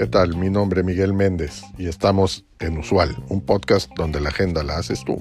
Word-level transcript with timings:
¿Qué 0.00 0.06
tal? 0.06 0.34
Mi 0.36 0.48
nombre 0.48 0.80
es 0.80 0.86
Miguel 0.86 1.12
Méndez 1.12 1.62
y 1.76 1.86
estamos 1.86 2.46
en 2.58 2.78
Usual, 2.78 3.22
un 3.28 3.44
podcast 3.44 3.90
donde 3.96 4.18
la 4.18 4.30
agenda 4.30 4.62
la 4.62 4.78
haces 4.78 5.04
tú. 5.04 5.16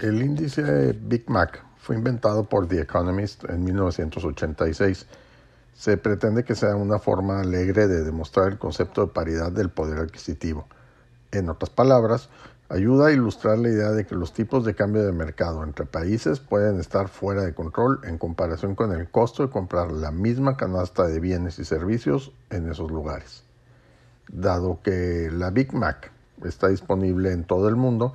El 0.00 0.22
índice 0.22 0.92
Big 0.92 1.30
Mac 1.30 1.64
fue 1.76 1.94
inventado 1.94 2.48
por 2.48 2.66
The 2.66 2.80
Economist 2.80 3.44
en 3.48 3.62
1986. 3.62 5.06
Se 5.74 5.96
pretende 5.96 6.42
que 6.42 6.56
sea 6.56 6.74
una 6.74 6.98
forma 6.98 7.40
alegre 7.40 7.86
de 7.86 8.02
demostrar 8.02 8.48
el 8.48 8.58
concepto 8.58 9.06
de 9.06 9.12
paridad 9.12 9.52
del 9.52 9.70
poder 9.70 10.00
adquisitivo. 10.00 10.66
En 11.30 11.48
otras 11.48 11.70
palabras, 11.70 12.28
ayuda 12.72 13.08
a 13.08 13.12
ilustrar 13.12 13.58
la 13.58 13.68
idea 13.68 13.90
de 13.90 14.06
que 14.06 14.14
los 14.14 14.32
tipos 14.32 14.64
de 14.64 14.74
cambio 14.74 15.04
de 15.04 15.12
mercado 15.12 15.62
entre 15.62 15.84
países 15.84 16.40
pueden 16.40 16.80
estar 16.80 17.08
fuera 17.08 17.42
de 17.42 17.52
control 17.52 18.00
en 18.04 18.16
comparación 18.16 18.74
con 18.74 18.92
el 18.92 19.10
costo 19.10 19.42
de 19.42 19.50
comprar 19.50 19.92
la 19.92 20.10
misma 20.10 20.56
canasta 20.56 21.06
de 21.06 21.20
bienes 21.20 21.58
y 21.58 21.66
servicios 21.66 22.32
en 22.48 22.70
esos 22.70 22.90
lugares. 22.90 23.44
Dado 24.32 24.78
que 24.82 25.28
la 25.30 25.50
Big 25.50 25.74
Mac 25.74 26.12
está 26.42 26.68
disponible 26.68 27.32
en 27.32 27.44
todo 27.44 27.68
el 27.68 27.76
mundo, 27.76 28.14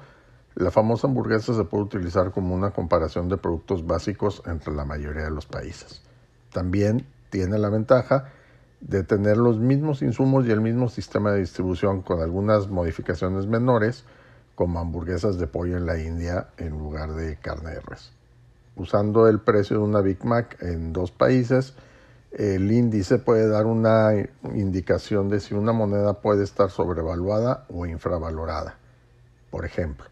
la 0.56 0.72
famosa 0.72 1.06
hamburguesa 1.06 1.54
se 1.54 1.64
puede 1.66 1.84
utilizar 1.84 2.32
como 2.32 2.56
una 2.56 2.72
comparación 2.72 3.30
de 3.30 3.38
productos 3.38 3.86
básicos 3.86 4.42
entre 4.48 4.74
la 4.74 4.86
mayoría 4.86 5.26
de 5.26 5.32
los 5.32 5.46
países. 5.46 6.02
También 6.52 7.06
tiene 7.30 7.60
la 7.60 7.70
ventaja 7.70 8.32
de 8.82 9.04
tener 9.04 9.38
los 9.38 9.60
mismos 9.60 10.02
insumos 10.02 10.48
y 10.48 10.52
el 10.52 10.62
mismo 10.62 10.90
sistema 10.90 11.32
de 11.32 11.42
distribución 11.42 12.02
con 12.02 12.22
algunas 12.22 12.70
modificaciones 12.70 13.46
menores, 13.46 14.04
como 14.58 14.80
hamburguesas 14.80 15.38
de 15.38 15.46
pollo 15.46 15.78
en 15.78 15.86
la 15.86 16.00
India 16.00 16.48
en 16.58 16.72
lugar 16.72 17.14
de 17.14 17.36
carne 17.36 17.70
de 17.70 17.80
res. 17.80 18.12
Usando 18.76 19.28
el 19.28 19.40
precio 19.40 19.78
de 19.78 19.84
una 19.84 20.02
Big 20.02 20.26
Mac 20.26 20.58
en 20.62 20.94
dos 20.94 21.12
países, 21.12 21.76
el 22.32 22.72
índice 22.72 23.20
puede 23.20 23.48
dar 23.48 23.68
una 23.68 24.14
indicación 24.56 25.30
de 25.30 25.42
si 25.42 25.54
una 25.54 25.74
moneda 25.74 26.22
puede 26.22 26.44
estar 26.44 26.72
sobrevaluada 26.72 27.66
o 27.70 27.86
infravalorada. 27.86 28.78
Por 29.52 29.64
ejemplo, 29.64 30.08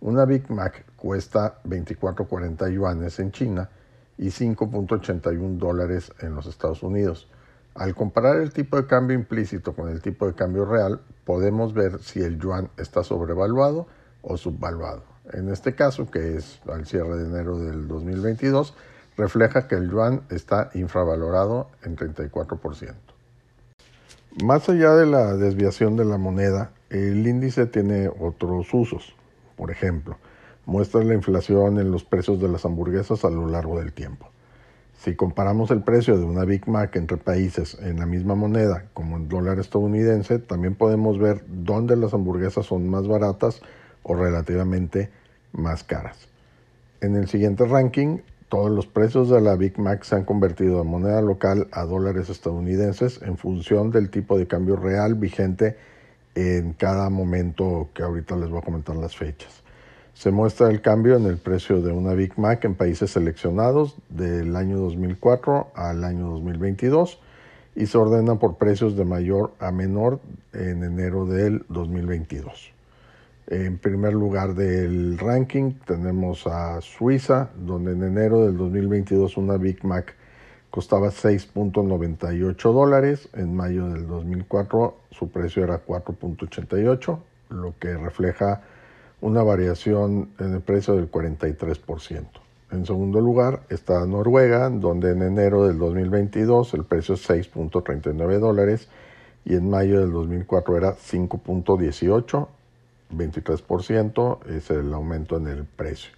una 0.00 0.24
Big 0.24 0.48
Mac 0.52 0.84
cuesta 0.96 1.60
24.40 1.64 2.72
yuanes 2.72 3.18
en 3.18 3.32
China 3.32 3.70
y 4.16 4.28
5.81 4.28 5.58
dólares 5.58 6.12
en 6.20 6.36
los 6.36 6.46
Estados 6.46 6.84
Unidos. 6.84 7.26
Al 7.74 7.94
comparar 7.94 8.36
el 8.38 8.52
tipo 8.52 8.76
de 8.76 8.86
cambio 8.86 9.16
implícito 9.16 9.74
con 9.74 9.88
el 9.88 10.02
tipo 10.02 10.26
de 10.26 10.34
cambio 10.34 10.64
real, 10.64 11.00
podemos 11.24 11.72
ver 11.72 12.00
si 12.00 12.20
el 12.20 12.38
yuan 12.38 12.68
está 12.76 13.04
sobrevaluado 13.04 13.86
o 14.22 14.36
subvaluado. 14.36 15.04
En 15.32 15.48
este 15.48 15.74
caso, 15.74 16.10
que 16.10 16.36
es 16.36 16.60
al 16.68 16.86
cierre 16.86 17.16
de 17.16 17.26
enero 17.26 17.58
del 17.58 17.86
2022, 17.86 18.74
refleja 19.16 19.68
que 19.68 19.76
el 19.76 19.90
yuan 19.90 20.22
está 20.30 20.70
infravalorado 20.74 21.68
en 21.84 21.96
34%. 21.96 22.94
Más 24.44 24.68
allá 24.68 24.94
de 24.94 25.06
la 25.06 25.36
desviación 25.36 25.96
de 25.96 26.04
la 26.04 26.16
moneda, 26.16 26.72
el 26.88 27.26
índice 27.26 27.66
tiene 27.66 28.08
otros 28.08 28.72
usos. 28.72 29.14
Por 29.56 29.70
ejemplo, 29.70 30.16
muestra 30.66 31.02
la 31.02 31.14
inflación 31.14 31.78
en 31.78 31.90
los 31.90 32.04
precios 32.04 32.40
de 32.40 32.48
las 32.48 32.64
hamburguesas 32.64 33.24
a 33.24 33.30
lo 33.30 33.46
largo 33.46 33.78
del 33.78 33.92
tiempo. 33.92 34.28
Si 35.02 35.16
comparamos 35.16 35.70
el 35.70 35.82
precio 35.82 36.18
de 36.18 36.26
una 36.26 36.44
Big 36.44 36.68
Mac 36.68 36.94
entre 36.94 37.16
países 37.16 37.78
en 37.80 38.00
la 38.00 38.04
misma 38.04 38.34
moneda, 38.34 38.84
como 38.92 39.16
el 39.16 39.28
dólar 39.28 39.58
estadounidense, 39.58 40.38
también 40.38 40.74
podemos 40.74 41.18
ver 41.18 41.42
dónde 41.48 41.96
las 41.96 42.12
hamburguesas 42.12 42.66
son 42.66 42.86
más 42.86 43.08
baratas 43.08 43.62
o 44.02 44.14
relativamente 44.14 45.08
más 45.52 45.84
caras. 45.84 46.28
En 47.00 47.16
el 47.16 47.28
siguiente 47.28 47.64
ranking, 47.64 48.18
todos 48.50 48.70
los 48.70 48.86
precios 48.86 49.30
de 49.30 49.40
la 49.40 49.56
Big 49.56 49.78
Mac 49.78 50.02
se 50.02 50.16
han 50.16 50.26
convertido 50.26 50.76
de 50.76 50.84
moneda 50.84 51.22
local 51.22 51.68
a 51.72 51.86
dólares 51.86 52.28
estadounidenses 52.28 53.22
en 53.22 53.38
función 53.38 53.90
del 53.90 54.10
tipo 54.10 54.36
de 54.36 54.46
cambio 54.46 54.76
real 54.76 55.14
vigente 55.14 55.78
en 56.34 56.74
cada 56.74 57.08
momento 57.08 57.88
que 57.94 58.02
ahorita 58.02 58.36
les 58.36 58.50
voy 58.50 58.58
a 58.58 58.64
comentar 58.64 58.96
las 58.96 59.16
fechas. 59.16 59.62
Se 60.14 60.30
muestra 60.30 60.68
el 60.68 60.80
cambio 60.80 61.16
en 61.16 61.26
el 61.26 61.38
precio 61.38 61.80
de 61.80 61.92
una 61.92 62.14
Big 62.14 62.38
Mac 62.38 62.64
en 62.64 62.74
países 62.74 63.12
seleccionados 63.12 63.96
del 64.08 64.54
año 64.56 64.78
2004 64.78 65.68
al 65.74 66.04
año 66.04 66.30
2022 66.30 67.18
y 67.76 67.86
se 67.86 67.96
ordena 67.96 68.34
por 68.34 68.56
precios 68.56 68.96
de 68.96 69.04
mayor 69.04 69.52
a 69.60 69.70
menor 69.70 70.20
en 70.52 70.84
enero 70.84 71.24
del 71.24 71.64
2022. 71.68 72.72
En 73.46 73.78
primer 73.78 74.12
lugar 74.12 74.54
del 74.54 75.18
ranking 75.18 75.72
tenemos 75.84 76.46
a 76.46 76.80
Suiza, 76.80 77.50
donde 77.56 77.92
en 77.92 78.04
enero 78.04 78.44
del 78.46 78.56
2022 78.56 79.36
una 79.36 79.56
Big 79.56 79.84
Mac 79.84 80.14
costaba 80.70 81.08
6.98 81.08 82.72
dólares. 82.72 83.28
En 83.34 83.56
mayo 83.56 83.88
del 83.88 84.06
2004 84.06 84.96
su 85.10 85.30
precio 85.30 85.64
era 85.64 85.84
4.88, 85.84 87.18
lo 87.50 87.74
que 87.78 87.96
refleja 87.96 88.62
una 89.20 89.42
variación 89.42 90.30
en 90.38 90.54
el 90.54 90.60
precio 90.60 90.94
del 90.94 91.10
43%. 91.10 92.24
En 92.72 92.86
segundo 92.86 93.20
lugar 93.20 93.62
está 93.68 94.06
Noruega, 94.06 94.70
donde 94.70 95.10
en 95.10 95.22
enero 95.22 95.66
del 95.66 95.78
2022 95.78 96.74
el 96.74 96.84
precio 96.84 97.14
es 97.14 97.28
6.39 97.28 98.38
dólares 98.38 98.88
y 99.44 99.54
en 99.54 99.68
mayo 99.68 100.00
del 100.00 100.12
2004 100.12 100.76
era 100.76 100.96
5.18, 100.96 102.48
23% 103.16 104.46
es 104.46 104.70
el 104.70 104.92
aumento 104.94 105.36
en 105.36 105.48
el 105.48 105.64
precio. 105.64 106.12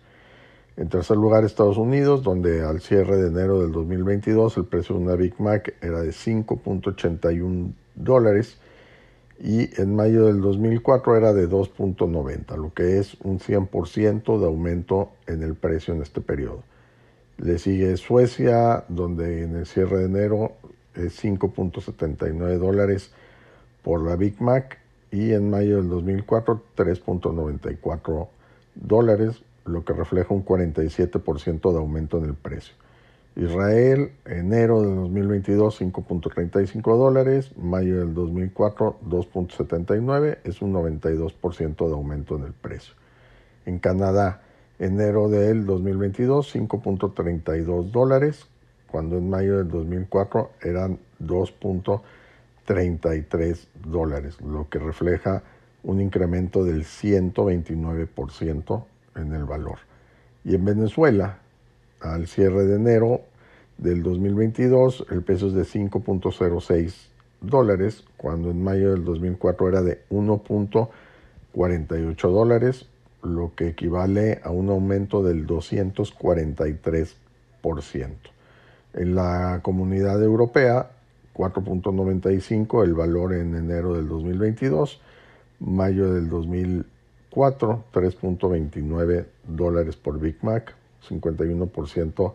En 0.76 0.88
tercer 0.88 1.16
lugar, 1.16 1.44
Estados 1.44 1.76
Unidos, 1.76 2.22
donde 2.22 2.62
al 2.62 2.80
cierre 2.80 3.16
de 3.16 3.28
enero 3.28 3.60
del 3.60 3.72
2022 3.72 4.56
el 4.56 4.64
precio 4.64 4.96
de 4.96 5.02
una 5.02 5.14
Big 5.14 5.38
Mac 5.38 5.74
era 5.80 6.00
de 6.00 6.10
5.81 6.10 7.72
dólares 7.94 8.58
y 9.42 9.69
en 9.80 9.97
mayo 9.97 10.26
del 10.26 10.41
2004 10.41 11.16
era 11.16 11.32
de 11.32 11.50
2.90, 11.50 12.56
lo 12.56 12.72
que 12.72 12.98
es 13.00 13.16
un 13.25 13.41
100% 13.41 14.38
de 14.38 14.47
aumento 14.47 15.10
en 15.26 15.42
el 15.42 15.56
precio 15.56 15.92
en 15.92 16.00
este 16.00 16.20
periodo. 16.20 16.62
Le 17.38 17.58
sigue 17.58 17.97
Suecia, 17.97 18.84
donde 18.88 19.42
en 19.42 19.56
el 19.56 19.66
cierre 19.66 19.98
de 19.98 20.04
enero 20.04 20.52
es 20.94 21.22
5.79 21.25 22.58
dólares 22.58 23.10
por 23.82 24.02
la 24.02 24.14
Big 24.14 24.41
Mac 24.41 24.78
y 25.10 25.32
en 25.32 25.50
mayo 25.50 25.78
del 25.78 25.88
2004 25.88 26.62
3.94 26.76 28.28
dólares 28.76 29.42
lo 29.64 29.84
que 29.84 29.92
refleja 29.92 30.32
un 30.32 30.44
47% 30.44 31.72
de 31.72 31.78
aumento 31.78 32.19
en 32.19 32.26
el 32.26 32.34
precio. 32.34 32.75
Israel, 33.34 34.12
enero 34.26 34.82
del 34.82 34.94
2022, 34.94 35.81
5.35 35.81 36.98
dólares, 36.98 37.56
mayo 37.56 38.00
del 38.00 38.12
2004, 38.12 38.98
2.79, 39.09 40.37
es 40.44 40.60
un 40.60 40.75
92% 40.75 41.87
de 41.87 41.93
aumento 41.93 42.37
en 42.37 42.44
el 42.44 42.53
precio. 42.53 42.93
En 43.65 43.78
Canadá, 43.78 44.43
enero 44.78 45.31
del 45.31 45.65
2022, 45.65 46.54
5.32 46.54 47.91
dólares, 47.91 48.48
cuando 48.91 49.16
en 49.16 49.31
mayo 49.31 49.56
del 49.56 49.69
2004 49.69 50.50
eran 50.60 50.99
2.33 51.20 53.66
dólares, 53.87 54.38
lo 54.43 54.69
que 54.69 54.78
refleja 54.78 55.43
un 55.84 56.03
incremento 56.03 56.64
del 56.64 56.84
129% 56.84 58.84
en 59.16 59.32
el 59.32 59.44
valor. 59.44 59.78
Y 60.44 60.54
en 60.54 60.66
Venezuela, 60.66 61.38
al 62.02 62.26
cierre 62.26 62.64
de 62.64 62.76
enero 62.76 63.20
del 63.78 64.02
2022, 64.02 65.06
el 65.10 65.22
peso 65.22 65.46
es 65.48 65.54
de 65.54 65.62
5.06 65.62 67.08
dólares, 67.40 68.04
cuando 68.16 68.50
en 68.50 68.62
mayo 68.62 68.92
del 68.92 69.04
2004 69.04 69.68
era 69.68 69.80
de 69.82 70.02
1.48 70.10 72.30
dólares, 72.30 72.86
lo 73.22 73.54
que 73.54 73.68
equivale 73.68 74.40
a 74.42 74.50
un 74.50 74.68
aumento 74.68 75.22
del 75.22 75.46
243%. 75.46 77.14
En 78.94 79.14
la 79.14 79.60
comunidad 79.62 80.22
europea, 80.22 80.90
4.95 81.34 82.84
el 82.84 82.93
valor 82.94 83.32
en 83.32 83.55
enero 83.55 83.94
del 83.94 84.06
2022, 84.08 85.00
mayo 85.60 86.12
del 86.12 86.28
2022 86.28 86.93
4, 87.32 87.84
3.29 87.93 89.26
dólares 89.48 89.96
por 89.96 90.20
Big 90.20 90.37
Mac, 90.43 90.75
51% 91.08 92.34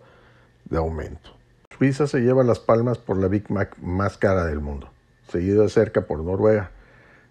de 0.70 0.78
aumento. 0.78 1.32
Suiza 1.78 2.08
se 2.08 2.22
lleva 2.22 2.44
las 2.44 2.60
palmas 2.60 2.98
por 2.98 3.18
la 3.18 3.28
Big 3.28 3.52
Mac 3.52 3.78
más 3.80 4.18
cara 4.18 4.46
del 4.46 4.60
mundo, 4.60 4.90
seguido 5.28 5.64
de 5.64 5.70
cerca 5.70 6.02
por 6.02 6.24
Noruega. 6.24 6.72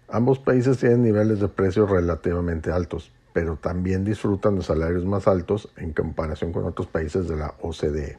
Ambos 0.09 0.39
países 0.39 0.77
tienen 0.77 1.03
niveles 1.03 1.39
de 1.39 1.49
precios 1.49 1.89
relativamente 1.89 2.71
altos, 2.71 3.11
pero 3.33 3.57
también 3.57 4.05
disfrutan 4.05 4.55
de 4.55 4.63
salarios 4.63 5.05
más 5.05 5.27
altos 5.27 5.69
en 5.75 5.91
comparación 5.91 6.53
con 6.53 6.65
otros 6.65 6.87
países 6.87 7.27
de 7.27 7.35
la 7.35 7.55
OCDE. 7.61 8.17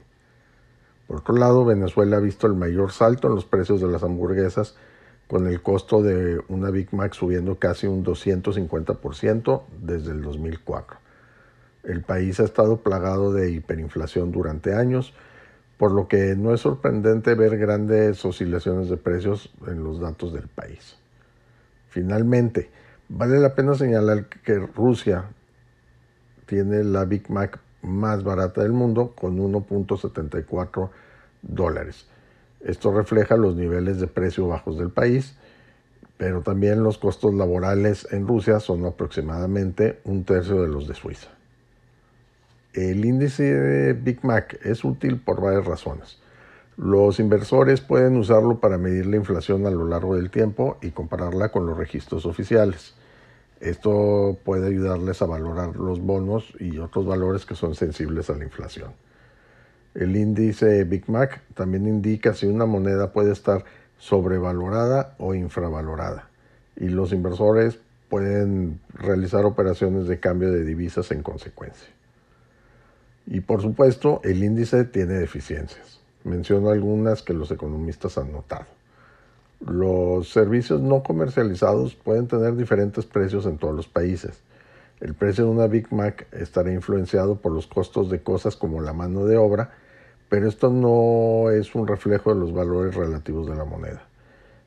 Por 1.07 1.17
otro 1.17 1.35
lado, 1.35 1.65
Venezuela 1.65 2.19
ha 2.19 2.21
visto 2.21 2.47
el 2.47 2.55
mayor 2.55 2.93
salto 2.93 3.29
en 3.29 3.35
los 3.35 3.47
precios 3.47 3.81
de 3.81 3.89
las 3.89 4.03
hamburguesas 4.03 4.77
con 5.27 5.47
el 5.47 5.63
costo 5.63 6.03
de 6.03 6.43
una 6.49 6.71
Big 6.71 6.93
Mac 6.93 7.15
subiendo 7.15 7.59
casi 7.59 7.87
un 7.87 8.05
250% 8.05 9.63
desde 9.81 10.13
el 10.13 10.23
2004. 10.23 10.99
El 11.85 12.03
país 12.03 12.41
ha 12.41 12.45
estado 12.45 12.79
plagado 12.79 13.33
de 13.33 13.51
hiperinflación 13.51 14.33
durante 14.33 14.75
años, 14.75 15.15
por 15.77 15.93
lo 15.93 16.09
que 16.09 16.35
no 16.37 16.53
es 16.53 16.61
sorprendente 16.61 17.35
ver 17.35 17.57
grandes 17.57 18.25
oscilaciones 18.25 18.89
de 18.89 18.97
precios 18.97 19.53
en 19.67 19.85
los 19.85 20.01
datos 20.01 20.33
del 20.33 20.49
país. 20.49 20.97
Finalmente, 21.89 22.71
vale 23.09 23.39
la 23.39 23.55
pena 23.55 23.75
señalar 23.75 24.27
que 24.27 24.59
Rusia 24.59 25.27
tiene 26.47 26.83
la 26.83 27.05
Big 27.05 27.31
Mac 27.31 27.61
más 27.83 28.25
barata 28.25 28.63
del 28.63 28.73
mundo 28.73 29.15
con 29.15 29.39
1.74 29.39 30.91
dólares. 31.43 32.07
Esto 32.61 32.93
refleja 32.93 33.37
los 33.37 33.55
niveles 33.55 34.01
de 34.01 34.09
precio 34.09 34.49
bajos 34.49 34.79
del 34.79 34.91
país, 34.91 35.37
pero 36.17 36.43
también 36.43 36.83
los 36.83 36.99
costos 36.99 37.33
laborales 37.35 38.09
en 38.11 38.27
Rusia 38.27 38.59
son 38.59 38.85
aproximadamente 38.85 40.01
un 40.05 40.25
tercio 40.25 40.61
de 40.61 40.69
los 40.69 40.89
de 40.89 40.95
Suiza. 40.95 41.38
El 42.79 43.05
índice 43.05 43.93
Big 43.93 44.25
Mac 44.25 44.57
es 44.63 44.85
útil 44.85 45.19
por 45.19 45.41
varias 45.41 45.65
razones. 45.65 46.21
Los 46.77 47.19
inversores 47.19 47.81
pueden 47.81 48.17
usarlo 48.17 48.61
para 48.61 48.79
medir 48.79 49.07
la 49.07 49.17
inflación 49.17 49.67
a 49.67 49.71
lo 49.73 49.85
largo 49.85 50.15
del 50.15 50.31
tiempo 50.31 50.79
y 50.81 50.93
compararla 50.93 51.49
con 51.49 51.67
los 51.67 51.77
registros 51.77 52.25
oficiales. 52.25 52.95
Esto 53.59 54.39
puede 54.45 54.69
ayudarles 54.69 55.21
a 55.23 55.27
valorar 55.27 55.75
los 55.75 56.01
bonos 56.01 56.55
y 56.61 56.79
otros 56.79 57.05
valores 57.05 57.45
que 57.45 57.57
son 57.57 57.75
sensibles 57.75 58.31
a 58.31 58.35
la 58.35 58.45
inflación. 58.45 58.93
El 59.97 60.15
índice 60.15 60.85
Big 60.85 61.11
Mac 61.11 61.43
también 61.55 61.85
indica 61.89 62.33
si 62.33 62.47
una 62.47 62.65
moneda 62.65 63.13
puede 63.13 63.33
estar 63.33 63.65
sobrevalorada 63.99 65.17
o 65.19 65.35
infravalorada 65.35 66.29
y 66.77 66.91
los 66.91 67.13
inversores 67.13 67.81
pueden 68.09 68.79
realizar 68.95 69.45
operaciones 69.47 70.07
de 70.07 70.21
cambio 70.21 70.53
de 70.53 70.63
divisas 70.63 71.11
en 71.11 71.25
consecuencia. 71.25 71.89
Y 73.31 73.41
por 73.41 73.61
supuesto, 73.61 74.23
el 74.25 74.43
índice 74.43 74.85
tiene 74.85 75.15
deficiencias. 75.15 76.01
Menciono 76.25 76.71
algunas 76.71 77.23
que 77.23 77.35
los 77.35 77.51
economistas 77.51 78.17
han 78.17 78.33
notado. 78.33 78.65
Los 79.61 80.31
servicios 80.31 80.81
no 80.81 81.03
comercializados 81.03 81.95
pueden 81.95 82.27
tener 82.27 82.57
diferentes 82.57 83.05
precios 83.05 83.45
en 83.45 83.59
todos 83.59 83.75
los 83.75 83.87
países. 83.87 84.41
El 85.01 85.15
precio 85.15 85.45
de 85.45 85.51
una 85.51 85.67
Big 85.67 85.93
Mac 85.93 86.27
estará 86.33 86.73
influenciado 86.73 87.37
por 87.37 87.53
los 87.53 87.67
costos 87.67 88.09
de 88.09 88.23
cosas 88.23 88.57
como 88.57 88.81
la 88.81 88.95
mano 88.95 89.27
de 89.27 89.37
obra, 89.37 89.73
pero 90.31 90.49
esto 90.49 90.71
no 90.71 91.51
es 91.51 91.75
un 91.75 91.87
reflejo 91.87 92.33
de 92.33 92.41
los 92.41 92.55
valores 92.55 92.95
relativos 92.95 93.47
de 93.47 93.57
la 93.57 93.65
moneda. 93.65 94.07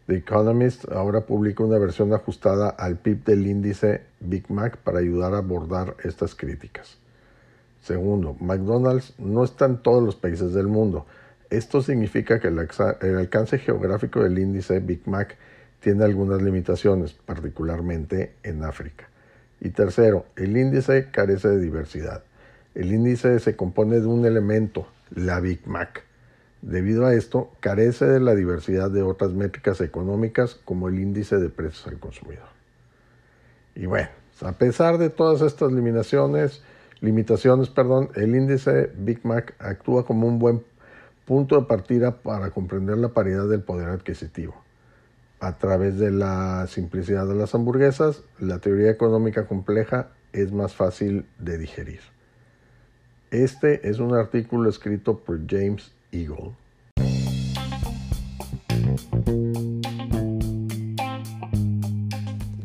The 0.05 0.17
Economist 0.17 0.91
ahora 0.91 1.21
publica 1.21 1.63
una 1.63 1.79
versión 1.79 2.13
ajustada 2.13 2.69
al 2.69 2.97
PIB 2.97 3.23
del 3.23 3.47
índice 3.47 4.01
Big 4.19 4.51
Mac 4.51 4.77
para 4.77 4.99
ayudar 4.99 5.33
a 5.33 5.39
abordar 5.39 5.95
estas 6.03 6.35
críticas. 6.35 7.01
Segundo, 7.81 8.35
McDonald's 8.39 9.13
no 9.17 9.43
está 9.43 9.65
en 9.65 9.77
todos 9.77 10.03
los 10.03 10.15
países 10.15 10.53
del 10.53 10.67
mundo. 10.67 11.05
Esto 11.49 11.81
significa 11.81 12.39
que 12.39 12.47
el, 12.47 12.59
alcance 12.59 13.57
geográfico 13.57 14.21
del 14.23 14.37
índice 14.39 14.79
Big 14.79 15.07
Mac 15.07 15.35
tiene 15.81 16.05
algunas 16.05 16.41
limitaciones, 16.41 17.13
particularmente 17.13 18.33
en 18.43 18.63
África. 18.63 19.09
Y 19.59 19.69
tercero, 19.69 20.25
el 20.35 20.55
índice 20.55 21.09
carece 21.11 21.49
de 21.49 21.59
diversidad. 21.59 22.23
El 22.75 22.93
índice 22.93 23.39
se 23.39 23.55
compone 23.55 23.99
de 23.99 24.05
un 24.05 24.25
elemento, 24.25 24.87
la 25.09 25.39
Big 25.39 25.67
Mac. 25.67 26.03
Debido 26.61 27.07
a 27.07 27.15
esto, 27.15 27.51
carece 27.59 28.05
de 28.05 28.19
la 28.19 28.35
diversidad 28.35 28.91
de 28.91 29.01
otras 29.01 29.33
métricas 29.33 29.81
económicas 29.81 30.55
como 30.63 30.87
el 30.87 30.99
índice 30.99 31.37
de 31.37 31.49
precios 31.49 31.87
al 31.87 31.99
consumidor. 31.99 32.47
Y 33.75 33.87
bueno, 33.87 34.09
a 34.41 34.51
pesar 34.53 34.99
de 34.99 35.09
todas 35.09 35.41
estas 35.41 35.71
limitaciones, 35.71 36.61
limitaciones, 37.01 37.69
perdón, 37.69 38.09
el 38.15 38.35
índice 38.35 38.91
Big 38.95 39.25
Mac 39.25 39.55
actúa 39.59 40.05
como 40.05 40.27
un 40.27 40.39
buen 40.39 40.63
punto 41.25 41.59
de 41.59 41.65
partida 41.65 42.21
para 42.21 42.51
comprender 42.51 42.97
la 42.97 43.09
paridad 43.09 43.47
del 43.47 43.63
poder 43.63 43.89
adquisitivo. 43.89 44.55
A 45.39 45.57
través 45.57 45.97
de 45.97 46.11
la 46.11 46.67
simplicidad 46.67 47.27
de 47.27 47.35
las 47.35 47.55
hamburguesas, 47.55 48.23
la 48.39 48.59
teoría 48.59 48.91
económica 48.91 49.47
compleja 49.47 50.09
es 50.33 50.51
más 50.51 50.75
fácil 50.75 51.25
de 51.39 51.57
digerir. 51.57 52.01
Este 53.31 53.89
es 53.89 53.99
un 53.99 54.13
artículo 54.13 54.69
escrito 54.69 55.17
por 55.19 55.39
James 55.49 55.91
Eagle. 56.11 56.51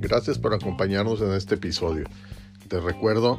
Gracias 0.00 0.38
por 0.38 0.54
acompañarnos 0.54 1.20
en 1.22 1.32
este 1.32 1.54
episodio. 1.54 2.06
Te 2.68 2.80
recuerdo 2.80 3.38